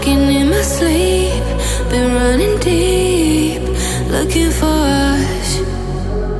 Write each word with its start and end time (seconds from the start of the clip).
talking 0.00 0.32
in 0.32 0.48
my 0.48 0.62
sleep. 0.62 1.42
Been 1.90 2.14
running 2.14 2.58
deep, 2.60 3.62
looking 4.08 4.50
for 4.50 4.80
us. 5.14 5.60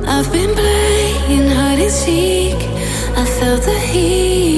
I've 0.07 0.31
been 0.31 0.53
playing 0.55 1.49
hide 1.49 1.79
and 1.79 1.91
seek. 1.91 2.59
I 3.21 3.25
felt 3.25 3.61
the 3.63 3.79
heat, 3.91 4.50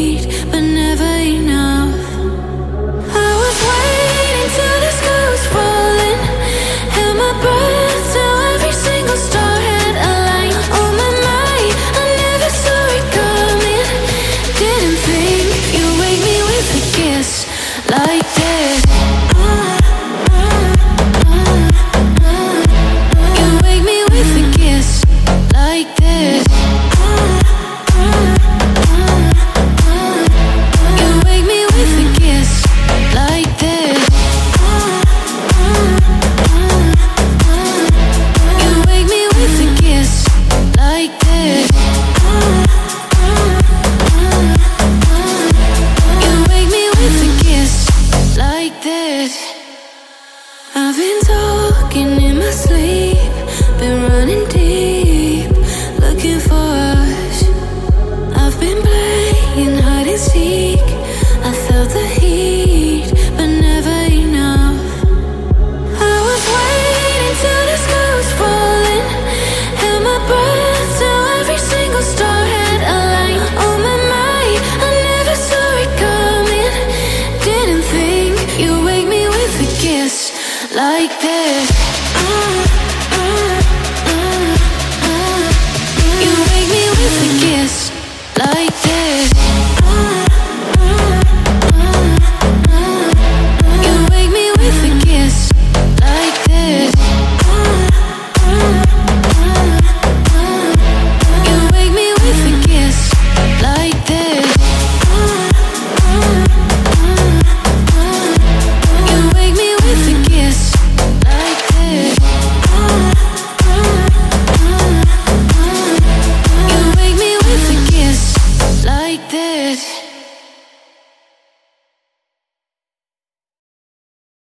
like 80.73 81.21
this. 81.21 81.71
Mm. 81.71 82.72